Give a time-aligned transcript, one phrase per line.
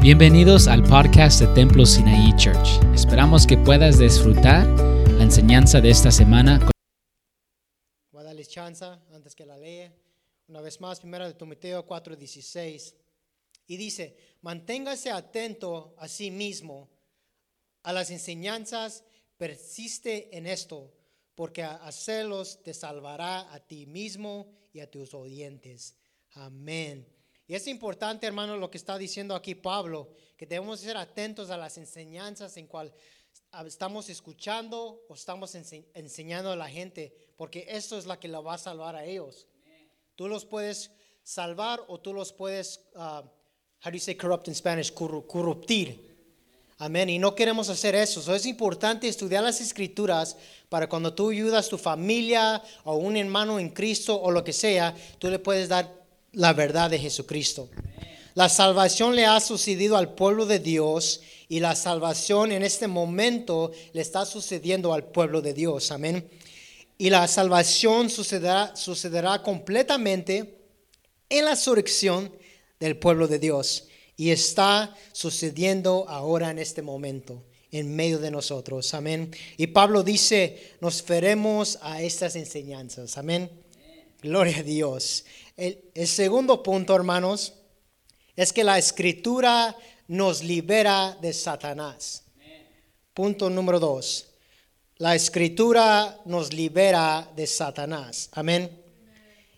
[0.00, 2.80] Bienvenidos al podcast de Templo Sinaí Church.
[2.94, 4.64] Esperamos que puedas disfrutar
[5.10, 6.60] la enseñanza de esta semana.
[8.12, 9.92] Voy a darles chance antes que la lea.
[10.46, 12.94] Una vez más, primera de Timoteo 4:16.
[13.66, 16.88] Y dice, manténgase atento a sí mismo,
[17.82, 19.02] a las enseñanzas,
[19.36, 20.94] persiste en esto,
[21.34, 25.96] porque hacerlos te salvará a ti mismo y a tus oyentes.
[26.34, 27.17] Amén.
[27.48, 31.56] Y es importante, hermano, lo que está diciendo aquí Pablo, que debemos ser atentos a
[31.56, 32.92] las enseñanzas en cual
[33.66, 38.40] estamos escuchando o estamos ense- enseñando a la gente, porque esto es la que la
[38.40, 39.46] va a salvar a ellos.
[40.14, 40.90] Tú los puedes
[41.22, 43.24] salvar o tú los puedes, uh, how
[43.86, 44.92] do you say corrupt in Spanish?
[44.92, 46.06] Corru- corruptir.
[46.80, 47.08] Amén.
[47.08, 48.20] Y no queremos hacer eso.
[48.20, 50.36] So, es importante estudiar las escrituras
[50.68, 54.52] para cuando tú ayudas a tu familia o un hermano en Cristo o lo que
[54.52, 55.97] sea, tú le puedes dar
[56.38, 57.68] la verdad de Jesucristo.
[58.34, 63.72] La salvación le ha sucedido al pueblo de Dios y la salvación en este momento
[63.92, 65.90] le está sucediendo al pueblo de Dios.
[65.90, 66.30] Amén.
[66.96, 70.60] Y la salvación sucederá, sucederá completamente
[71.28, 72.32] en la resurrección
[72.78, 73.88] del pueblo de Dios.
[74.16, 78.94] Y está sucediendo ahora en este momento, en medio de nosotros.
[78.94, 79.32] Amén.
[79.56, 83.18] Y Pablo dice, nos veremos a estas enseñanzas.
[83.18, 83.50] Amén.
[84.20, 85.24] Gloria a Dios.
[85.58, 87.52] El, segundo punto, hermanos,
[88.36, 92.22] es que la escritura nos libera de Satanás.
[93.12, 94.28] Punto número dos.
[94.98, 98.28] La escritura nos libera de Satanás.
[98.34, 98.70] Amén.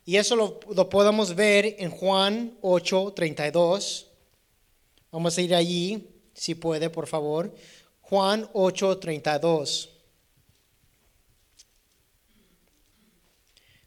[0.06, 4.06] Y eso lo, lo podemos ver en Juan 8, 32.
[5.10, 7.54] Vamos a ir allí, si puede, por favor.
[8.00, 9.90] Juan 8, 32.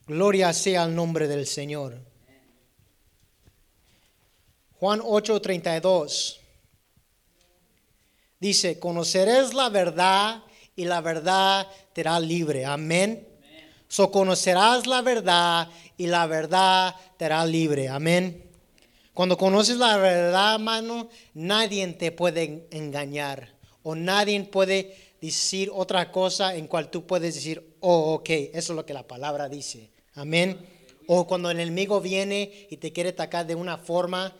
[0.05, 1.97] Gloria sea al nombre del Señor.
[4.79, 6.41] Juan 8, 32.
[8.37, 10.43] Dice, conoceréis la verdad
[10.75, 12.65] y la verdad te hará libre.
[12.65, 13.25] Amén.
[13.87, 17.87] So conocerás la verdad y la verdad te hará libre.
[17.87, 18.43] Amén.
[19.13, 26.57] Cuando conoces la verdad, hermano, nadie te puede engañar o nadie puede decir otra cosa
[26.57, 29.92] en cual tú puedes decir, oh, ok, eso es lo que la palabra dice.
[30.15, 30.59] Amén.
[31.07, 34.35] O cuando el enemigo viene y te quiere atacar de una forma,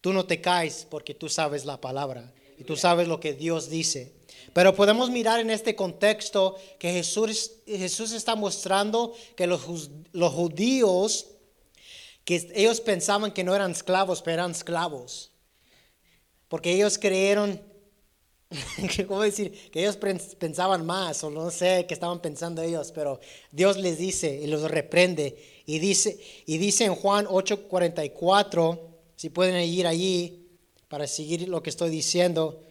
[0.00, 3.68] tú no te caes porque tú sabes la palabra y tú sabes lo que Dios
[3.68, 4.12] dice.
[4.52, 11.26] Pero podemos mirar en este contexto que Jesús, Jesús está mostrando que los, los judíos,
[12.24, 15.30] que ellos pensaban que no eran esclavos, pero eran esclavos.
[16.48, 17.60] Porque ellos creyeron,
[19.06, 19.52] ¿cómo decir?
[19.70, 23.20] Que ellos pens- pensaban más, o no sé qué estaban pensando ellos, pero
[23.52, 25.36] Dios les dice y los reprende.
[25.66, 28.80] Y dice, y dice en Juan 8:44,
[29.16, 30.46] si pueden ir allí
[30.88, 32.62] para seguir lo que estoy diciendo,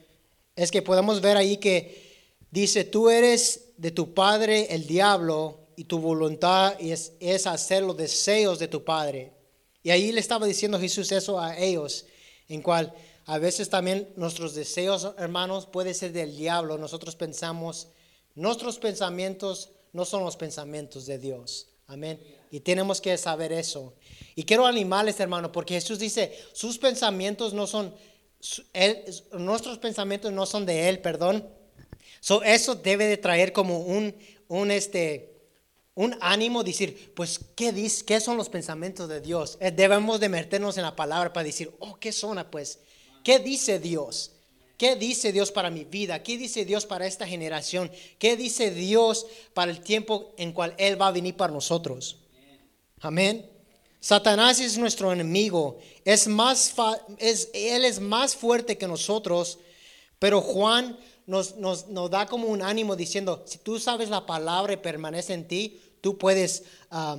[0.56, 2.18] es que podemos ver ahí que
[2.50, 7.96] dice, tú eres de tu padre el diablo y tu voluntad es, es hacer los
[7.96, 9.34] deseos de tu padre.
[9.84, 12.08] Y ahí le estaba diciendo Jesús eso a ellos,
[12.50, 12.94] en cual
[13.28, 16.78] a veces también nuestros deseos, hermanos, puede ser del diablo.
[16.78, 17.90] Nosotros pensamos,
[18.36, 21.68] nuestros pensamientos no son los pensamientos de Dios.
[21.88, 22.20] Amén.
[22.52, 23.94] Y tenemos que saber eso.
[24.36, 27.94] Y quiero animarles, hermano, porque Jesús dice, sus pensamientos no son,
[28.72, 31.46] él- nuestros pensamientos no son de Él, perdón.
[32.22, 34.16] So, eso debe de traer como un,
[34.48, 35.34] un, este,
[35.96, 39.58] un ánimo, decir, pues, ¿qué, dice, ¿qué son los pensamientos de Dios?
[39.60, 42.46] Eh, debemos de meternos en la palabra para decir, oh, ¿qué son?
[42.50, 42.80] Pues,
[43.28, 44.32] ¿qué dice Dios?
[44.78, 46.24] ¿Qué dice Dios para mi vida?
[46.24, 47.92] ¿Qué dice Dios para esta generación?
[48.20, 52.20] ¿Qué dice Dios para el tiempo en cual Él va a venir para nosotros?
[53.02, 53.46] Amén.
[54.00, 55.78] Satanás es nuestro enemigo.
[56.06, 56.74] Es más
[57.18, 59.60] es, él es más fuerte que nosotros.
[60.20, 64.72] Pero Juan nos, nos, nos da como un ánimo diciendo, si tú sabes la palabra
[64.72, 67.18] y permanece en ti, tú puedes ah,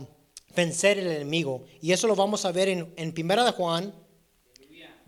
[0.56, 1.66] vencer el enemigo.
[1.82, 3.92] Y eso lo vamos a ver en, en Primera de Juan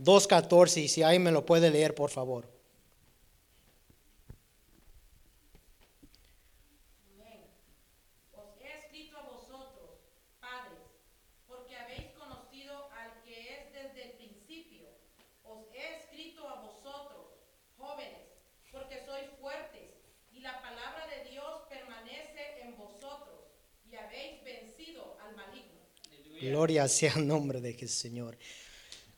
[0.02, 0.82] 2.14.
[0.82, 2.48] Y si ahí me lo puede leer, por favor.
[8.32, 10.00] Os he escrito a vosotros,
[10.40, 10.80] padres,
[11.46, 14.88] porque habéis conocido al que es desde el principio.
[15.44, 17.26] Os he escrito a vosotros,
[17.76, 18.26] jóvenes,
[18.72, 19.90] porque sois fuertes,
[20.32, 23.52] y la palabra de Dios permanece en vosotros,
[23.90, 25.80] y habéis vencido al maligno.
[26.40, 28.38] Gloria sea el nombre de Jesús, Señor.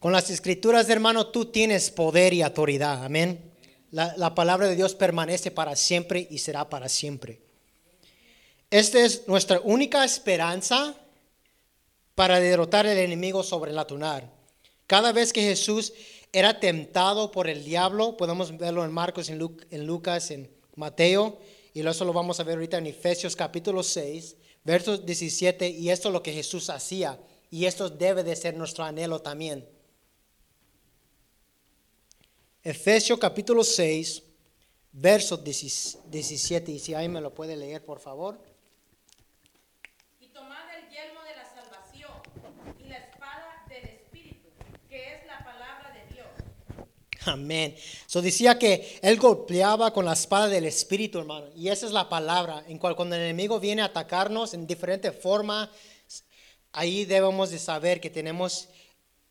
[0.03, 3.05] Con las escrituras, hermano, tú tienes poder y autoridad.
[3.05, 3.53] Amén.
[3.93, 7.41] La, la palabra de Dios permanece para siempre y será para siempre.
[8.69, 10.97] Esta es nuestra única esperanza
[12.17, 14.29] para derrotar el enemigo sobrenatural.
[14.89, 15.93] Cada vez que Jesús
[16.33, 18.17] era tentado por el diablo.
[18.17, 19.39] Podemos verlo en Marcos, en
[19.87, 21.39] Lucas, en Mateo.
[21.75, 24.35] Y eso lo vamos a ver ahorita en Efesios capítulo 6,
[24.65, 25.69] versos 17.
[25.69, 27.21] Y esto es lo que Jesús hacía.
[27.53, 29.65] Y esto debe de ser nuestro anhelo también.
[32.65, 34.23] Efesios capítulo 6,
[34.93, 36.71] versos 17.
[36.71, 38.39] Y si ahí me lo puede leer, por favor.
[40.21, 42.13] Y tomad el yelmo de la salvación
[42.79, 44.49] y la espada del Espíritu,
[44.89, 46.29] que es la palabra de Dios.
[47.27, 47.75] Amén.
[48.07, 51.49] So decía que él golpeaba con la espada del Espíritu, hermano.
[51.57, 52.63] Y esa es la palabra.
[52.69, 55.69] En cual cuando el enemigo viene a atacarnos en diferente forma,
[56.71, 58.69] ahí debemos de saber que tenemos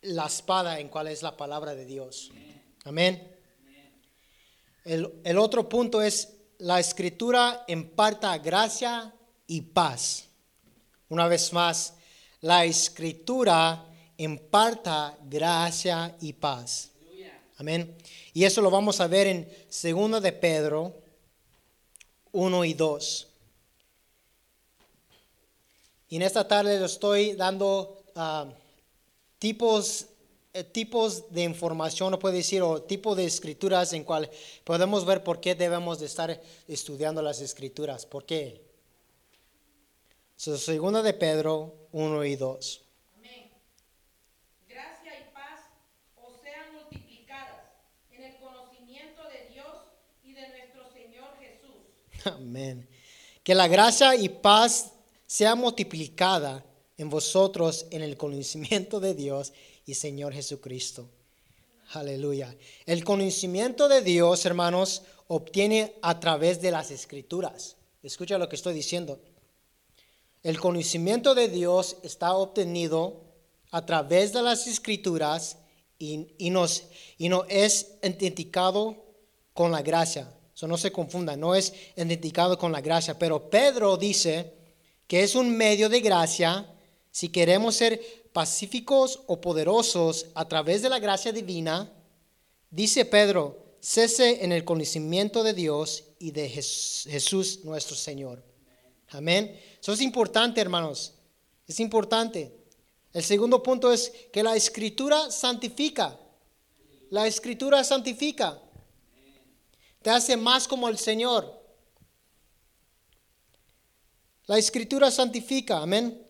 [0.01, 2.27] la espada en cual es la palabra de Dios.
[2.31, 2.50] Amén.
[4.83, 9.13] El, el otro punto es la escritura imparta gracia
[9.47, 10.27] y paz.
[11.09, 11.93] Una vez más,
[12.41, 13.85] la escritura
[14.17, 16.91] imparta gracia y paz.
[17.57, 17.95] Amén.
[18.33, 20.95] Y eso lo vamos a ver en 2 de Pedro
[22.31, 23.27] 1 y 2.
[26.09, 28.47] Y en esta tarde le estoy dando ah,
[29.37, 30.07] tipos,
[30.74, 34.30] tipos de información, no puedo decir, o tipo de escrituras en cual
[34.63, 38.06] podemos ver por qué debemos de estar estudiando las escrituras.
[38.06, 38.62] ¿Por qué?
[40.36, 42.81] So, segunda de Pedro 1 y 2.
[43.15, 43.51] Amén.
[44.68, 45.62] Gracia y paz
[46.18, 47.62] os sean multiplicadas
[48.12, 49.68] en el conocimiento de Dios
[50.24, 52.25] y de nuestro Señor Jesús.
[52.25, 52.89] Amén.
[53.44, 54.92] Que la gracia y paz
[55.25, 56.65] sea multiplicada
[56.98, 59.53] en vosotros en el conocimiento de Dios
[59.85, 61.09] y Señor Jesucristo.
[61.93, 62.55] Aleluya.
[62.85, 67.75] El conocimiento de Dios, hermanos, obtiene a través de las escrituras.
[68.03, 69.19] Escucha lo que estoy diciendo.
[70.43, 73.21] El conocimiento de Dios está obtenido
[73.71, 75.57] a través de las escrituras
[75.99, 76.83] y, y nos,
[77.17, 78.95] y no es identificado
[79.53, 80.33] con la gracia.
[80.55, 83.19] Eso no se confunda, no es identificado con la gracia.
[83.19, 84.53] Pero Pedro dice
[85.07, 86.65] que es un medio de gracia
[87.11, 88.01] si queremos ser
[88.33, 91.91] pacíficos o poderosos a través de la gracia divina.
[92.69, 98.43] Dice Pedro, cese en el conocimiento de Dios y de Jes- Jesús nuestro Señor.
[99.09, 99.59] Amén.
[99.81, 101.15] Eso es importante, hermanos.
[101.67, 102.55] Es importante.
[103.13, 106.17] El segundo punto es que la escritura santifica.
[107.09, 108.61] La escritura santifica.
[110.01, 111.61] Te hace más como el Señor.
[114.45, 115.81] La escritura santifica.
[115.81, 116.20] Amén.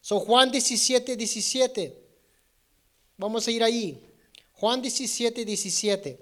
[0.00, 1.96] So Juan 17, 17.
[3.16, 4.02] Vamos a ir ahí.
[4.54, 6.18] Juan 17, 17.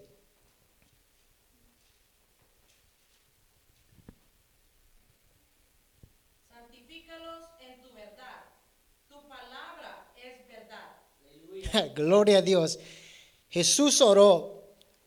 [6.48, 8.44] Santifícalos en tu verdad.
[9.08, 11.94] Tu palabra es verdad.
[11.94, 12.78] Gloria a Dios.
[13.48, 14.58] Jesús oró.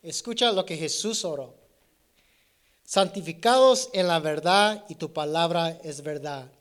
[0.01, 1.55] Escucha lo que Jesús oró.
[2.83, 6.51] Santificados en la verdad y tu palabra es verdad.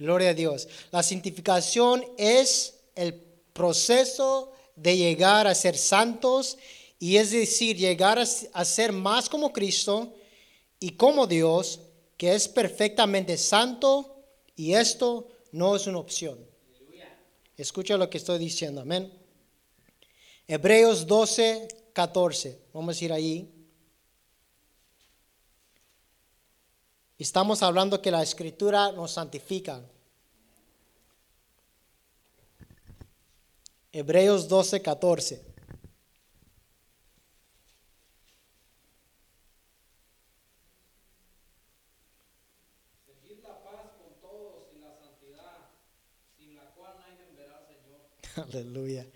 [0.00, 0.66] Gloria a Dios.
[0.92, 3.12] La santificación es el
[3.52, 6.56] proceso de llegar a ser santos
[6.98, 10.14] y es decir, llegar a, ser más como Cristo
[10.78, 11.80] y como Dios,
[12.16, 14.24] que es perfectamente santo
[14.56, 16.38] y esto no es una opción.
[17.58, 19.12] Escucha lo que estoy diciendo, amén.
[20.48, 22.58] Hebreos 12, 14.
[22.72, 23.59] Vamos a ir ahí.
[27.20, 29.82] Estamos hablando que la escritura nos santifica.
[33.92, 35.44] Hebreos 12, 14.
[43.04, 45.68] Seguid la paz con todos y la santidad,
[46.38, 48.48] sin la cual nadie verá al Señor.
[48.48, 49.06] Aleluya.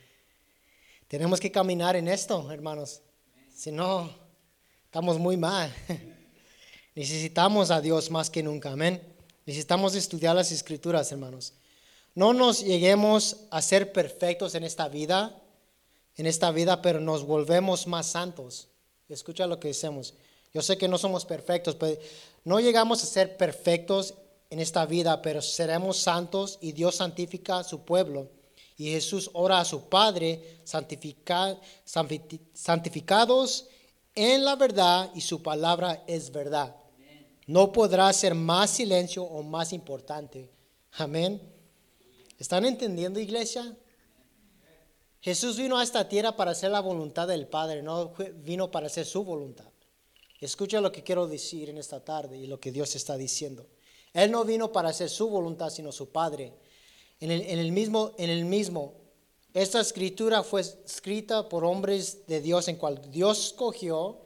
[1.09, 3.01] Tenemos que caminar en esto, hermanos.
[3.51, 4.11] Si no,
[4.91, 5.75] estamos muy mal.
[6.95, 9.03] Necesitamos a Dios más que nunca, amén.
[9.47, 11.53] Necesitamos estudiar las escrituras, hermanos.
[12.15, 15.37] No nos lleguemos a ser perfectos en esta vida,
[16.17, 18.69] en esta vida, pero nos volvemos más santos.
[19.09, 20.15] Escucha lo que decimos.
[20.53, 22.01] Yo sé que no somos perfectos, pero
[22.45, 24.15] no llegamos a ser perfectos
[24.51, 28.31] en esta vida, pero seremos santos y Dios santifica a su pueblo.
[28.77, 33.67] Y Jesús ora a su Padre, santifica- santi- santificados
[34.15, 36.77] en la verdad y su palabra es verdad.
[37.47, 40.51] No podrá ser más silencio o más importante.
[40.93, 41.41] Amén.
[42.39, 43.77] ¿Están entendiendo, iglesia?
[45.21, 49.07] Jesús vino a esta tierra para hacer la voluntad del Padre, no vino para hacer
[49.07, 49.71] su voluntad.
[50.41, 53.67] Escucha lo que quiero decir en esta tarde y lo que Dios está diciendo.
[54.13, 56.53] Él no vino para hacer su voluntad, sino su Padre.
[57.21, 59.05] En el mismo, en el mismo
[59.55, 64.19] esta escritura fue escrita por hombres de Dios en cual Dios escogió,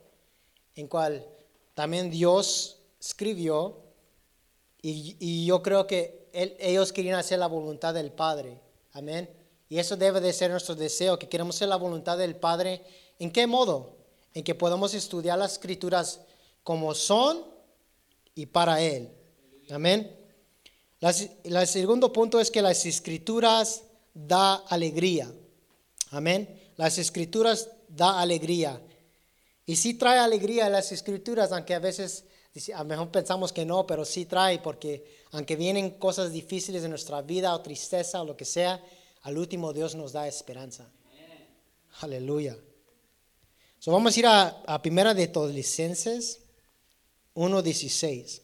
[0.74, 1.28] en cual
[1.74, 3.78] también Dios escribió,
[4.80, 8.60] y, y yo creo que ellos querían hacer la voluntad del Padre.
[8.92, 9.28] Amén.
[9.68, 12.82] Y eso debe de ser nuestro deseo, que queremos hacer la voluntad del Padre.
[13.18, 13.96] ¿En qué modo?
[14.34, 16.20] En que podamos estudiar las escrituras
[16.62, 17.44] como son
[18.34, 19.10] y para Él.
[19.70, 20.16] Amén.
[21.00, 23.82] El segundo punto es que las escrituras
[24.14, 25.32] da alegría.
[26.10, 26.60] Amén.
[26.76, 28.80] Las escrituras da alegría.
[29.66, 32.24] Y sí trae alegría las escrituras, aunque a veces
[32.74, 36.90] a lo mejor pensamos que no, pero sí trae, porque aunque vienen cosas difíciles en
[36.90, 38.82] nuestra vida o tristeza o lo que sea,
[39.22, 40.90] al último Dios nos da esperanza.
[42.00, 42.56] Aleluya.
[43.78, 46.40] So vamos a ir a, a Primera de Tesalonicenses
[47.34, 48.42] 1.16.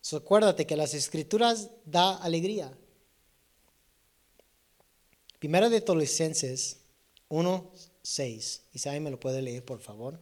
[0.00, 2.72] So acuérdate que las escrituras da alegría.
[5.38, 6.80] Primera de Tesalonicenses
[7.30, 8.60] 1.6.
[8.74, 10.20] Isaías me lo puede leer, por favor.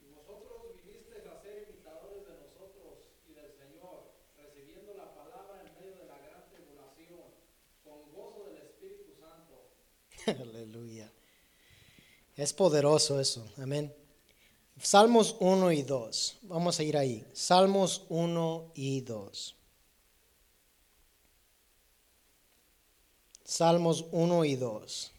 [0.00, 5.74] Y vosotros vinisteis a ser imitadores de nosotros y del Señor, recibiendo la palabra en
[5.74, 7.22] medio de la gran tribulación,
[7.84, 9.70] con gozo del Espíritu Santo.
[10.42, 11.12] Aleluya.
[12.40, 13.46] Es poderoso eso.
[13.58, 13.94] Amén.
[14.80, 16.38] Salmos 1 y 2.
[16.44, 17.22] Vamos a ir ahí.
[17.34, 19.56] Salmos 1 y 2.
[23.44, 25.10] Salmos 1 y 2.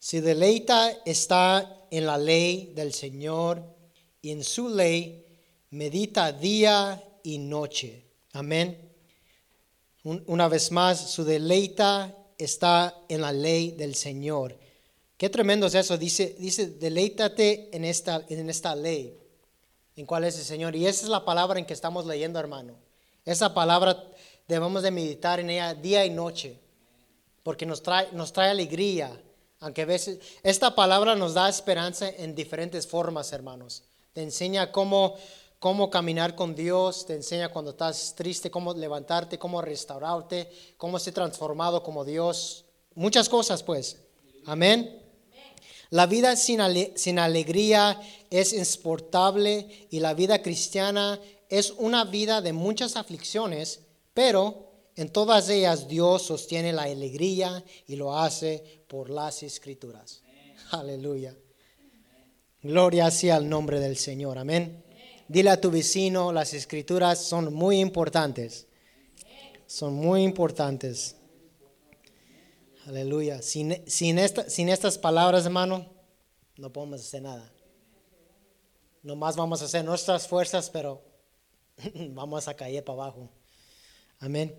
[0.00, 3.62] Si deleita está en la ley del Señor
[4.22, 5.24] y en su ley
[5.70, 8.10] medita día y noche.
[8.32, 8.92] Amén.
[10.02, 14.56] Un- Una vez más, su deleita está en la ley del Señor.
[15.16, 15.96] Qué tremendo es eso.
[15.96, 19.16] Dice, dice deleítate en esta, en esta ley,
[19.96, 20.76] en cuál es el Señor.
[20.76, 22.74] Y esa es la palabra en que estamos leyendo, hermano.
[23.24, 24.04] Esa palabra
[24.46, 26.58] debemos de meditar en ella día y noche,
[27.42, 29.20] porque nos trae, nos trae alegría.
[29.60, 33.82] Aunque a veces, esta palabra nos da esperanza en diferentes formas, hermanos.
[34.12, 35.16] Te enseña cómo,
[35.58, 41.14] cómo caminar con Dios, te enseña cuando estás triste, cómo levantarte, cómo restaurarte, cómo ser
[41.14, 42.64] transformado como Dios.
[42.94, 43.98] Muchas cosas, pues.
[44.44, 45.02] Amén.
[45.90, 52.40] La vida sin, ale- sin alegría es insoportable y la vida cristiana es una vida
[52.40, 53.80] de muchas aflicciones,
[54.12, 60.22] pero en todas ellas Dios sostiene la alegría y lo hace por las escrituras.
[60.70, 61.36] Aleluya.
[62.62, 64.38] Gloria sea al nombre del Señor.
[64.38, 64.82] Amén.
[65.28, 68.66] Dile a tu vecino, las escrituras son muy importantes.
[69.66, 71.16] Son muy importantes.
[72.86, 73.42] Aleluya.
[73.42, 73.72] Sin,
[74.18, 75.86] esta- sin estas palabras, hermano,
[76.56, 77.52] no podemos hacer nada.
[79.02, 81.02] Nomás vamos a hacer nuestras fuerzas, pero
[81.94, 83.28] vamos a caer para abajo.
[84.20, 84.56] Amén.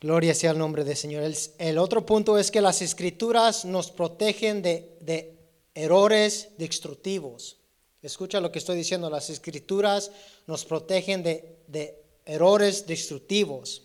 [0.00, 1.24] Gloria sea el nombre del Señor.
[1.56, 5.38] El, otro punto es que las escrituras nos protegen de
[5.74, 7.56] errores destructivos.
[8.04, 9.08] Escucha lo que estoy diciendo.
[9.08, 10.10] Las escrituras
[10.46, 13.82] nos protegen de, de errores destructivos.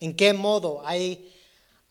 [0.00, 0.80] ¿En qué modo?
[0.86, 1.30] Hay,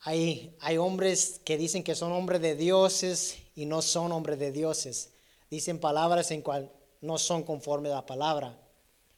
[0.00, 4.50] hay, hay hombres que dicen que son hombres de dioses y no son hombres de
[4.50, 5.12] dioses.
[5.50, 8.58] Dicen palabras en cual no son conforme a la palabra.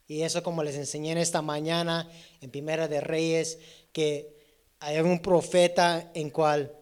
[0.07, 2.11] Y eso como les enseñé en esta mañana
[2.43, 3.59] en Primera de Reyes,
[3.91, 4.37] que
[4.81, 6.77] hay un profeta en cual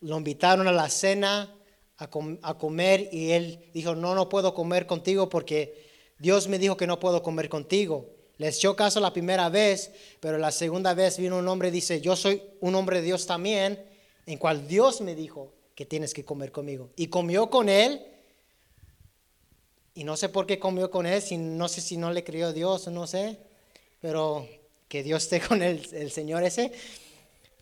[0.00, 1.54] lo invitaron a la cena
[1.98, 2.08] a,
[2.42, 5.84] a comer y él dijo, no, no puedo comer contigo porque
[6.18, 8.10] Dios me dijo que no puedo comer contigo.
[8.36, 12.00] Les echó caso la primera vez, pero la segunda vez vino un hombre y dice,
[12.00, 13.84] yo soy un hombre de Dios también,
[14.26, 16.90] en cual Dios me dijo que tienes que comer conmigo.
[16.96, 18.04] Y comió con él.
[19.94, 22.52] Y no sé por qué comió con él, si, no sé si no le creyó
[22.52, 23.38] Dios, no sé,
[24.00, 24.48] pero
[24.88, 26.72] que Dios esté con el, el Señor ese.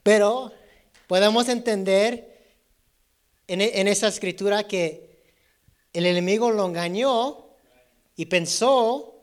[0.02, 0.50] Pero
[1.06, 2.31] podemos entender
[3.46, 5.22] en, esa escritura que
[5.92, 7.46] el enemigo lo engañó
[8.16, 9.14] y pensó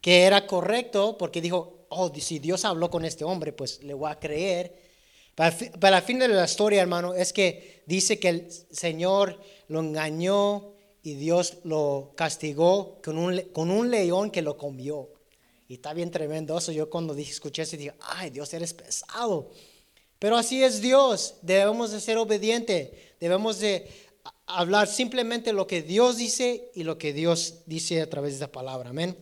[0.00, 4.10] que era correcto porque dijo, oh, si Dios habló con este hombre, pues le voy
[4.10, 4.74] a creer.
[5.34, 9.80] Para, para el fin de la historia, hermano, es que dice que el Señor lo
[9.80, 15.08] engañó y Dios lo castigó con un, con un león que lo comió.
[15.68, 16.72] Y está bien tremendo eso.
[16.72, 19.50] Yo cuando dije, escuché eso, dije, ay, Dios, eres pesado.
[20.18, 21.34] Pero así es Dios.
[21.42, 22.90] Debemos de ser obedientes.
[23.20, 23.88] Debemos de
[24.46, 28.52] hablar simplemente lo que Dios dice y lo que Dios dice a través de esa
[28.52, 28.90] palabra.
[28.90, 29.16] Amén.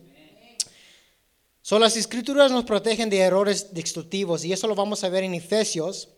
[1.61, 5.33] So, las escrituras nos protegen de errores destructivos y eso lo vamos a ver en
[5.33, 6.09] Efesios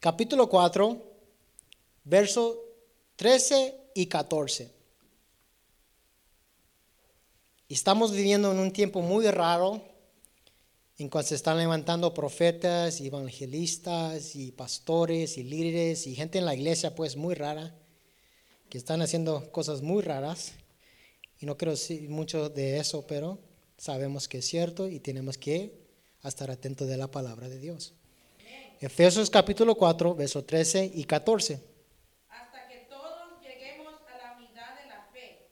[0.00, 0.96] capítulo 4,
[2.04, 2.58] verso
[3.16, 4.70] 13 y 14.
[7.68, 9.82] Y estamos viviendo en un tiempo muy raro
[11.00, 16.54] en cual se están levantando profetas, evangelistas y pastores y líderes y gente en la
[16.54, 17.74] iglesia pues muy rara
[18.68, 20.52] que están haciendo cosas muy raras.
[21.40, 23.38] Y no decir mucho de eso, pero
[23.78, 25.72] sabemos que es cierto y tenemos que
[26.22, 27.94] estar atentos de la palabra de Dios.
[28.78, 31.62] Efesios capítulo 4, versos 13 y 14.
[32.28, 35.48] hasta que todos lleguemos a la unidad de la fe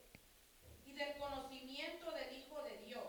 [0.87, 3.05] y del conocimiento del Hijo de Dios,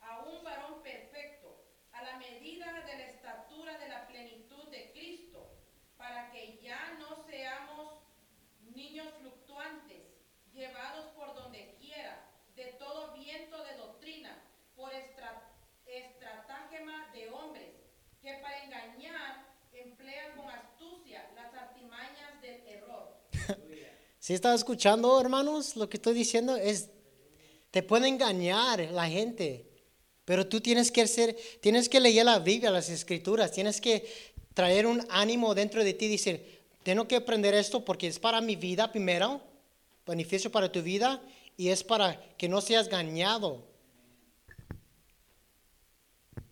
[0.00, 5.50] a un varón perfecto, a la medida de la estatura de la plenitud de Cristo,
[5.96, 7.94] para que ya no seamos
[8.74, 10.02] niños fluctuantes,
[10.52, 14.42] llevados por donde quiera, de todo viento de doctrina,
[14.74, 15.48] por estra-
[15.86, 17.70] estratagema de hombres,
[18.20, 23.16] que para engañar emplean con astucia las artimañas del error.
[24.22, 26.90] Si estás escuchando, hermanos, lo que estoy diciendo es,
[27.72, 29.66] te puede engañar la gente,
[30.24, 34.06] pero tú tienes que ser, tienes que leer la Biblia, las escrituras, tienes que
[34.54, 38.54] traer un ánimo dentro de ti, decir, tengo que aprender esto porque es para mi
[38.54, 39.40] vida primero,
[40.06, 41.20] beneficio para tu vida,
[41.56, 43.64] y es para que no seas engañado.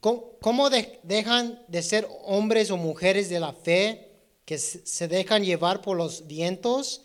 [0.01, 4.11] ¿Cómo, cómo de- dejan de ser hombres o mujeres de la fe
[4.45, 7.03] que se dejan llevar por los vientos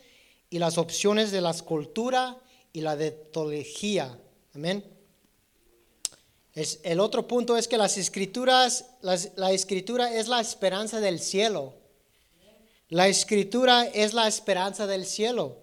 [0.55, 2.37] y las opciones de la escultura
[2.71, 4.17] y la de teología?
[4.53, 4.85] Amén.
[6.53, 11.73] El otro punto es que las escrituras, la escritura es la esperanza del cielo.
[12.87, 15.57] La escritura es la esperanza del cielo.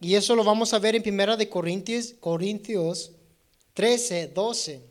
[0.00, 3.12] Y eso lo vamos a ver en Primera de Corintios, Corintios
[3.74, 4.82] 13, 12.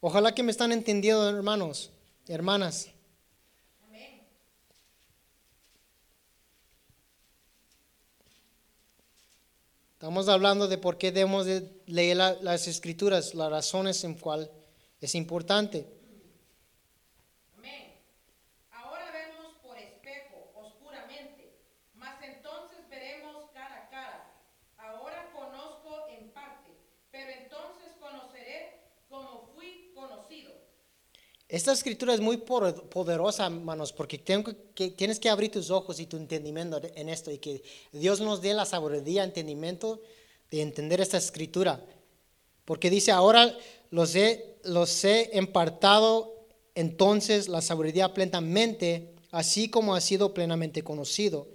[0.00, 1.90] Ojalá que me están entendiendo, hermanos,
[2.28, 2.86] hermanas.
[3.88, 4.22] Amén.
[9.98, 14.48] Estamos hablando de por qué debemos de leer la- las escrituras, las razones en cual
[15.00, 15.88] es importante.
[17.56, 17.94] Amén.
[18.70, 21.50] Ahora vemos por espejo, oscuramente,
[21.94, 24.30] mas entonces veremos cara a cara.
[24.76, 26.70] Ahora conozco en parte,
[27.10, 30.52] pero entonces conoceré como fui conocido.
[31.48, 36.78] Esta escritura es muy poderosa, hermanos, porque, tienes que abrir tus ojos y tu entendimiento
[36.94, 40.02] en esto y que Dios nos dé la sabiduría, entendimiento
[40.50, 41.82] de entender esta escritura.
[42.66, 43.56] Porque dice, ahora
[43.90, 46.34] los he, los he impartado
[46.74, 51.48] entonces la sabiduría plenamente, así como ha sido plenamente conocido.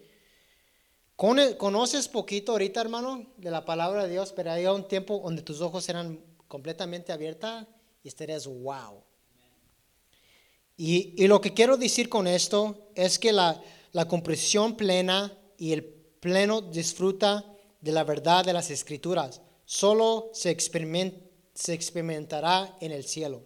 [1.15, 4.33] Con- ¿Conoces poquito ahorita, hermano, de la palabra de Dios?
[4.35, 7.65] Pero hay un tiempo donde tus ojos serán completamente abiertos
[8.03, 9.03] y estarías, wow.
[10.75, 15.83] Y, lo que quiero decir con esto es que la, la comprensión plena y el
[15.83, 17.45] pleno disfruta
[17.81, 21.21] de la verdad de las escrituras solo se, experimen-
[21.53, 23.43] se experimentará en el cielo.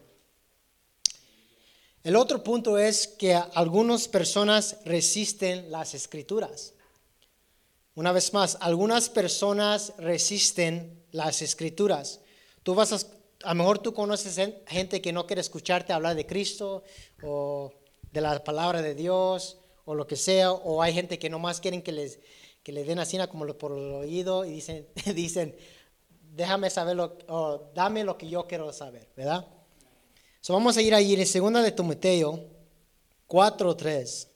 [2.03, 6.73] El otro punto es que algunas personas resisten las escrituras.
[7.95, 12.21] Una vez más, algunas personas resisten las escrituras.
[12.63, 12.99] Tú vas a,
[13.43, 16.83] a lo mejor tú conoces gen- gente que no quiere escucharte hablar de Cristo
[17.23, 17.71] o
[18.11, 21.81] de la palabra de Dios o lo que sea, o hay gente que nomás quieren
[21.81, 22.19] que les,
[22.63, 25.55] que les den así como por el oído y dicen, dicen
[26.35, 29.45] déjame saber lo, o dame lo que yo quiero saber, ¿verdad?
[30.41, 32.45] So vamos a ir ahí en segunda de Timoteo
[33.27, 34.29] 4.3.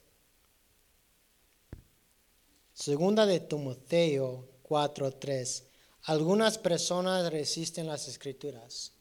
[2.74, 5.71] Segunda de Timoteo 4:3.
[6.06, 8.94] Algunas personas resisten las escrituras.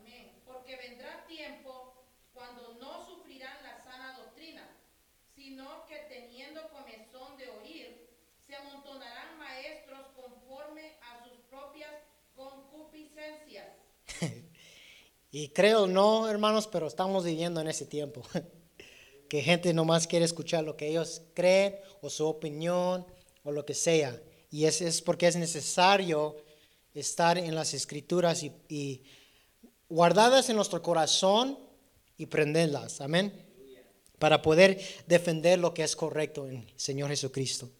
[0.00, 0.32] Amén.
[0.44, 1.94] Porque vendrá tiempo
[2.34, 4.68] cuando no sufrirán la sana doctrina,
[5.36, 8.08] sino que teniendo comezón de oír,
[8.46, 11.92] se amontonarán maestros conforme a sus propias
[12.34, 13.76] concupiscencias.
[15.30, 18.22] Y creo no, hermanos, pero estamos viviendo en ese tiempo.
[19.28, 23.06] que gente nomás quiere escuchar lo que ellos creen o su opinión
[23.48, 24.20] o lo que sea.
[24.50, 26.36] Y es, es porque es necesario
[26.94, 29.02] estar en las escrituras y,
[29.88, 31.58] guardadas en nuestro corazón
[32.18, 33.00] y prenderlas.
[33.00, 33.32] Amén.
[34.18, 37.70] Para poder defender lo que es correcto en el Señor Jesucristo.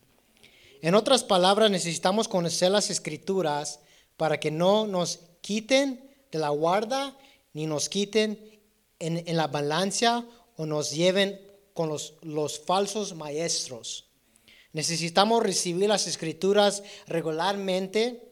[0.81, 3.81] En otras palabras, necesitamos conocer las escrituras
[4.16, 7.16] para que no nos quiten de la guarda
[7.52, 8.59] ni nos quiten
[9.00, 10.24] en, la balanza
[10.57, 11.40] o nos lleven
[11.74, 11.90] con
[12.22, 14.08] los falsos maestros.
[14.72, 18.28] Necesitamos recibir las escrituras regularmente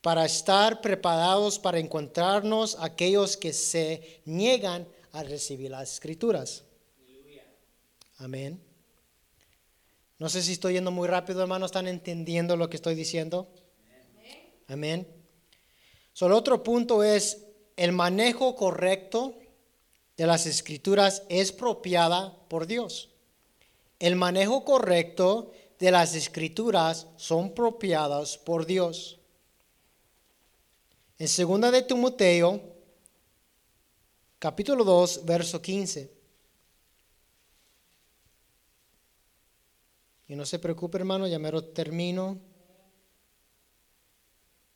[0.00, 6.64] para estar preparados para encontrarnos aquellos que se niegan a recibir las escrituras.
[8.18, 8.60] Amén.
[10.18, 13.48] No sé si estoy yendo muy rápido, hermanos, ¿están entendiendo lo que estoy diciendo?
[14.66, 15.06] Amén.
[16.12, 19.38] So, el otro punto es el manejo correcto
[20.16, 23.10] de las escrituras es propiada por Dios.
[24.00, 29.20] El manejo correcto de las escrituras son propiadas por Dios.
[31.18, 32.60] En segunda de Timoteo,
[34.38, 36.18] capítulo 2, verso 15.
[40.28, 42.38] Y no se preocupe, hermano, ya me lo termino.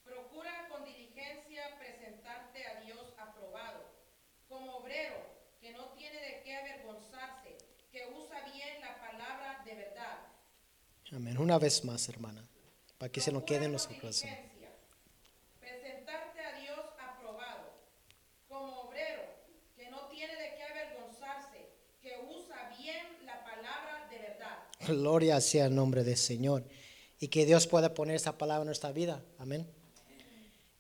[0.03, 3.85] Procura con diligencia presentarte a Dios aprobado,
[4.49, 5.17] como obrero
[5.61, 7.59] que no tiene de qué avergonzarse,
[7.91, 10.33] que usa bien la palabra de verdad.
[11.15, 11.37] Amén.
[11.37, 12.43] Una vez más, hermana,
[12.97, 14.35] para que se nos quede en los con corazones.
[14.35, 14.71] diligencia
[15.61, 17.75] Presentarte a Dios aprobado,
[18.49, 19.23] como obrero
[19.77, 21.69] que no tiene de qué avergonzarse,
[22.01, 24.59] que usa bien la palabra de verdad.
[24.89, 26.65] Gloria sea el nombre del Señor.
[27.21, 29.23] Y que Dios pueda poner esa palabra en nuestra vida.
[29.39, 29.69] Amén.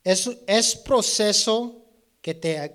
[0.02, 1.84] Es, es proceso
[2.22, 2.72] que te,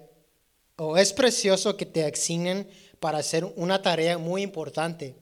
[0.75, 5.15] o es precioso que te asignen para hacer una tarea muy importante.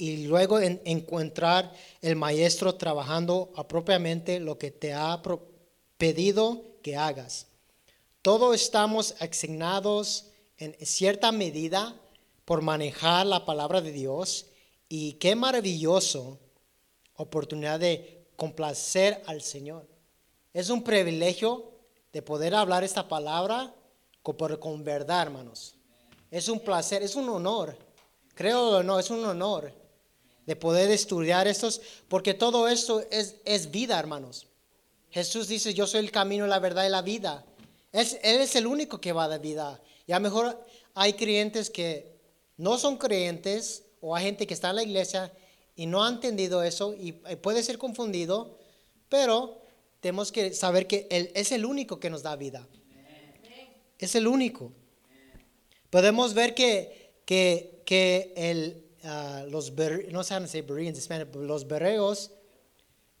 [0.00, 5.20] Y luego en- encontrar el maestro trabajando apropiadamente lo que te ha
[5.98, 7.48] pedido que hagas.
[8.22, 11.94] Todos estamos asignados en cierta medida
[12.46, 14.46] por manejar la palabra de Dios
[14.88, 16.38] y qué maravilloso
[17.16, 19.86] oportunidad de complacer al Señor.
[20.54, 21.72] Es un privilegio
[22.10, 23.74] de poder hablar esta palabra
[24.22, 25.74] con verdad, hermanos.
[26.30, 27.76] Es un placer, es un honor.
[28.34, 29.78] Creo o no, es un honor
[30.46, 34.46] de poder estudiar estos, porque todo esto es, es vida, hermanos.
[35.10, 37.44] Jesús dice, yo soy el camino, la verdad y la vida.
[37.92, 39.80] Él es el único que va a dar vida.
[40.06, 42.16] Y a lo mejor hay creyentes que
[42.56, 45.32] no son creyentes o hay gente que está en la iglesia
[45.74, 48.58] y no ha entendido eso y puede ser confundido,
[49.08, 49.60] pero
[50.00, 52.66] tenemos que saber que Él es el único que nos da vida.
[53.98, 54.72] Es el único.
[55.90, 59.72] Podemos ver que, que, que el, ah, los,
[60.10, 62.30] no decir Bereans los bereos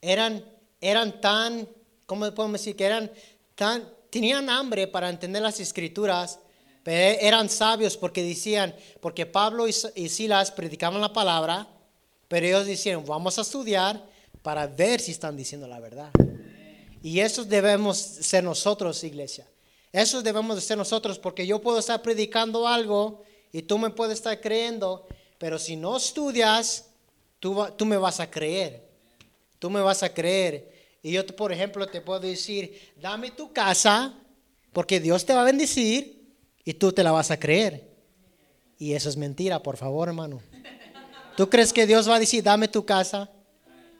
[0.00, 0.44] eran,
[0.80, 1.68] eran tan,
[2.06, 2.76] ¿cómo podemos decir?
[2.76, 3.10] Que eran
[3.54, 6.38] tan, tenían hambre para entender las escrituras,
[6.84, 11.68] eran sabios porque decían, porque Pablo y Silas predicaban la palabra,
[12.26, 14.04] pero ellos decían, vamos a estudiar
[14.42, 16.10] para ver si están diciendo la verdad.
[17.02, 19.46] Y eso debemos ser nosotros, iglesia.
[19.92, 24.18] Eso debemos de ser nosotros, porque yo puedo estar predicando algo y tú me puedes
[24.18, 25.06] estar creyendo,
[25.40, 26.90] pero si no estudias,
[27.38, 28.86] tú, tú me vas a creer.
[29.58, 30.70] Tú me vas a creer.
[31.02, 34.14] Y yo, por ejemplo, te puedo decir, dame tu casa,
[34.74, 37.88] porque Dios te va a bendecir y tú te la vas a creer.
[38.76, 40.42] Y eso es mentira, por favor, hermano.
[41.38, 43.30] ¿Tú crees que Dios va a decir, dame tu casa?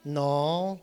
[0.04, 0.78] No.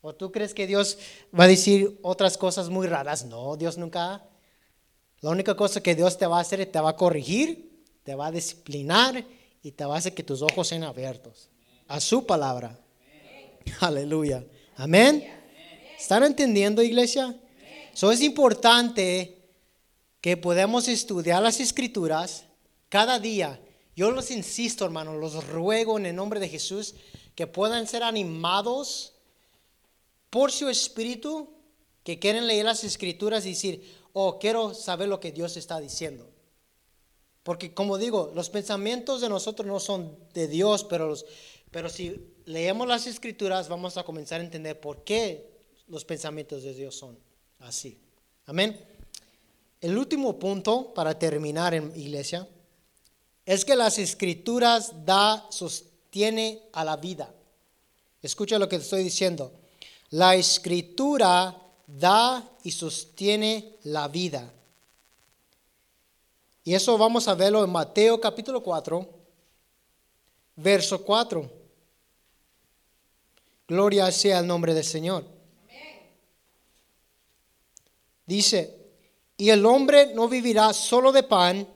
[0.00, 0.96] ¿O tú crees que Dios
[1.36, 3.24] va a decir otras cosas muy raras?
[3.24, 4.24] No, Dios nunca.
[5.22, 8.14] La única cosa que Dios te va a hacer es te va a corregir, te
[8.14, 9.24] va a disciplinar
[9.68, 11.50] y te hacer que tus ojos sean abiertos
[11.88, 12.78] a su palabra.
[13.80, 14.42] Aleluya.
[14.76, 15.30] Amén.
[15.98, 17.38] ¿Están entendiendo, iglesia?
[17.92, 19.36] Eso es importante
[20.22, 22.44] que podamos estudiar las escrituras
[22.88, 23.60] cada día.
[23.94, 26.94] Yo los insisto, hermanos, los ruego en el nombre de Jesús
[27.34, 29.16] que puedan ser animados
[30.30, 31.52] por su espíritu,
[32.04, 36.37] que quieren leer las escrituras y decir, oh, quiero saber lo que Dios está diciendo.
[37.48, 41.24] Porque como digo, los pensamientos de nosotros no son de Dios, pero, los-
[41.70, 45.48] pero si leemos las escrituras vamos a comenzar a entender por qué
[45.86, 47.18] los pensamientos de Dios son
[47.60, 47.98] así.
[48.44, 48.78] Amén.
[49.80, 52.46] El último punto para terminar en iglesia
[53.46, 57.32] es que las escrituras da, sostiene a la vida.
[58.20, 59.52] Escucha lo que estoy diciendo.
[60.10, 64.52] La escritura da y sostiene la vida.
[66.68, 69.08] Y eso vamos a verlo en Mateo capítulo 4,
[70.56, 71.50] verso 4.
[73.66, 75.24] Gloria sea el nombre del Señor.
[78.26, 78.76] Dice,
[79.38, 81.66] y el hombre no vivirá solo de pan,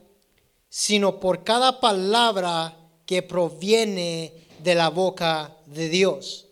[0.68, 2.76] sino por cada palabra
[3.06, 6.48] que proviene de la boca de Dios.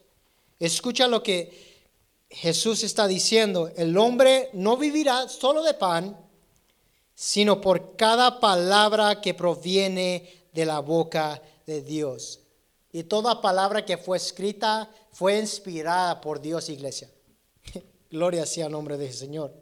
[0.59, 1.85] Escucha lo que
[2.31, 3.71] Jesús está diciendo.
[3.77, 6.30] El hombre no vivirá solo de pan,
[7.23, 12.41] sino por cada palabra que proviene de la boca de Dios.
[12.93, 17.11] Y toda palabra que fue escrita fue inspirada por Dios, iglesia.
[18.11, 19.53] Gloria sea el nombre del Señor.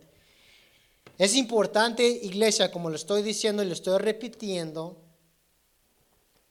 [1.18, 4.96] Es importante, iglesia, como lo estoy diciendo y lo estoy repitiendo,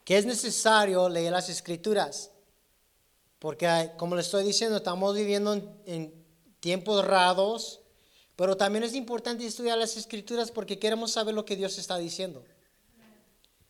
[0.04, 2.32] que es necesario leer las escrituras.
[3.40, 6.26] Porque, como le estoy diciendo, estamos viviendo en, en
[6.60, 7.80] tiempos raros,
[8.38, 12.46] pero también es importante estudiar las escrituras porque queremos saber lo que Dios está diciendo.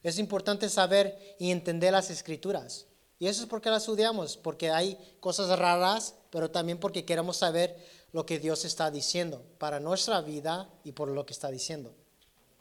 [0.04, 2.86] Es importante saber y entender las escrituras.
[3.18, 7.78] Y eso es porque las estudiamos, porque hay cosas raras, pero también porque queremos saber
[8.12, 11.96] lo que Dios está diciendo para nuestra vida y por lo que está diciendo.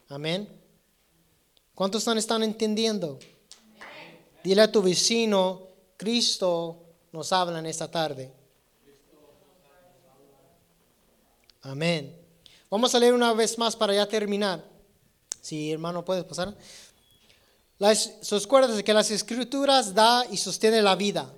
[0.09, 0.49] Amén.
[1.75, 3.19] ¿Cuántos están, están entendiendo?
[4.45, 5.67] Dile a tu vecino,
[5.97, 8.33] Cristo nos habla en esta tarde.
[11.67, 12.17] Amén.
[12.71, 14.65] Vamos a leer una vez más para ya terminar.
[15.41, 16.57] Si hermano puedes pasar.
[17.79, 21.29] Las, acuérdense que las escrituras da y sostiene la vida.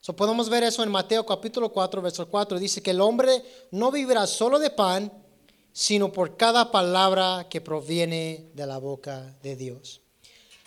[0.00, 2.58] So, podemos ver eso en Mateo capítulo 4, verso 4.
[2.58, 5.12] Dice que el hombre no vivirá solo de pan,
[5.70, 10.00] sino por cada palabra que proviene de la boca de Dios.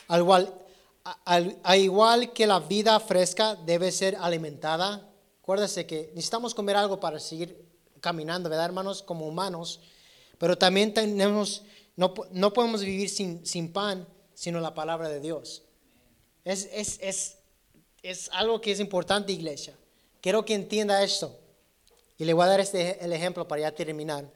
[0.10, 0.54] Al igual,
[1.26, 5.10] al, igual que la vida fresca debe ser alimentada,
[5.42, 7.69] acuérdese que necesitamos comer algo para seguir
[8.00, 9.04] caminando, ¿verdad, hermanos?
[9.04, 9.82] Como humanos.
[10.38, 11.64] Pero también tenemos,
[11.96, 14.08] no, no podemos vivir sin, sin pan
[14.40, 15.64] sino la palabra de Dios.
[16.46, 17.40] Es, es, es,
[18.02, 19.76] es algo que es importante, iglesia.
[20.22, 21.38] Quiero que entienda esto.
[22.18, 24.32] Y le voy a dar este, el ejemplo para ya terminar.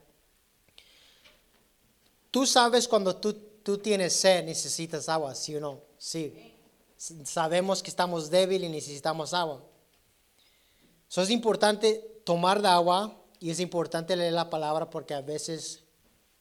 [2.30, 5.80] Tú sabes cuando tú, tú tienes sed, necesitas agua, ¿sí o no?
[5.96, 6.52] Sí.
[6.98, 9.64] Sabemos que estamos débiles y necesitamos agua.
[11.08, 15.82] Eso es importante tomar de agua y es importante leer la palabra porque a veces,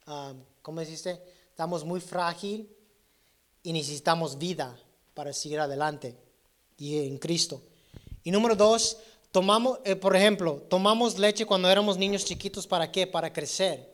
[0.07, 1.21] um, ¿cómo dijiste?
[1.49, 2.69] Estamos muy frágil
[3.61, 4.77] y necesitamos vida
[5.13, 6.15] para seguir adelante
[6.77, 7.61] y en Cristo.
[8.23, 8.97] Y número dos,
[9.31, 13.05] tomamos, eh, por ejemplo, tomamos leche cuando éramos niños chiquitos, ¿para qué?
[13.07, 13.93] Para crecer.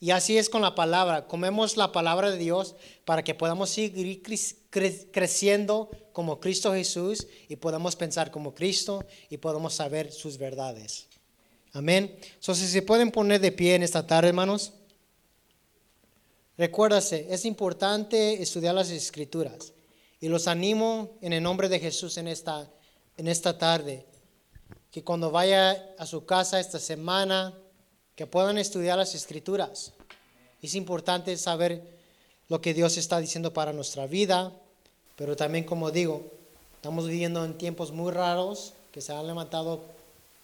[0.00, 1.26] Y así es con la palabra.
[1.26, 4.22] Comemos la palabra de Dios para que podamos seguir
[5.10, 11.06] creciendo como Cristo Jesús y podamos pensar como Cristo y podamos saber sus verdades.
[11.74, 12.16] Amén.
[12.36, 14.72] Entonces, si se pueden poner de pie en esta tarde, hermanos.
[16.56, 19.72] Recuérdase, es importante estudiar las escrituras.
[20.20, 22.70] Y los animo en el nombre de Jesús en esta,
[23.16, 24.06] en esta tarde,
[24.92, 27.52] que cuando vaya a su casa esta semana,
[28.14, 29.92] que puedan estudiar las escrituras.
[30.62, 31.82] Es importante saber
[32.48, 34.52] lo que Dios está diciendo para nuestra vida,
[35.16, 36.22] pero también como digo,
[36.76, 39.82] estamos viviendo en tiempos muy raros, que se han levantado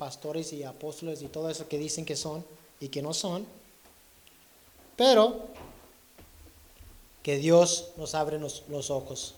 [0.00, 2.42] pastores y apóstoles y todo eso que dicen que son
[2.80, 3.46] y que no son.
[4.96, 5.48] Pero
[7.22, 9.34] que Dios nos abre los, ojos.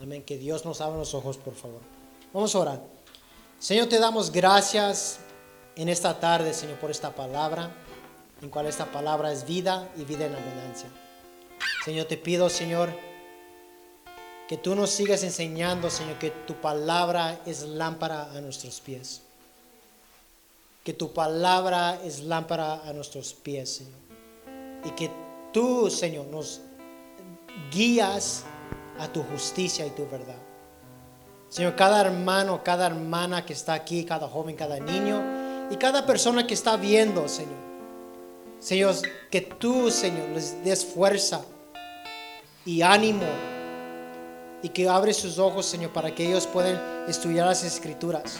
[0.00, 0.22] Amén.
[0.22, 1.82] Que Dios nos abra los ojos, por favor.
[2.32, 2.82] Vamos a orar.
[3.58, 5.18] Señor, te damos gracias
[5.76, 7.70] en esta tarde, Señor, por esta palabra,
[8.40, 10.88] en cual esta palabra es vida y vida en abundancia.
[11.84, 12.90] Señor, te pido, Señor,
[14.48, 19.25] que tú nos sigas enseñando, Señor, que tu palabra es lámpara a nuestros pies.
[20.86, 23.98] Que tu palabra es lámpara a nuestros pies, Señor.
[24.84, 25.10] Y que
[25.52, 26.60] tú, Señor, nos
[27.72, 28.44] guías
[28.96, 30.38] a tu justicia y tu verdad.
[31.48, 35.20] Señor, cada hermano, cada hermana que está aquí, cada joven, cada niño
[35.72, 37.58] y cada persona que está viendo, Señor.
[38.60, 38.94] Señor,
[39.28, 41.44] que tú, Señor, les des fuerza
[42.64, 43.26] y ánimo
[44.62, 48.38] y que abre sus ojos, Señor, para que ellos puedan estudiar las escrituras.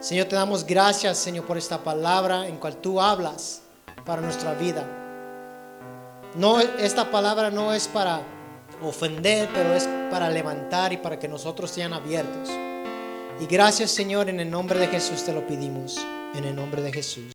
[0.00, 3.62] Señor, te damos gracias, Señor, por esta palabra en cual tú hablas
[4.04, 4.84] para nuestra vida.
[6.34, 8.20] No, esta palabra no es para
[8.82, 12.50] ofender, pero es para levantar y para que nosotros sean abiertos.
[13.40, 15.98] Y gracias Señor, en el nombre de Jesús te lo pedimos,
[16.34, 17.32] en el nombre de Jesús.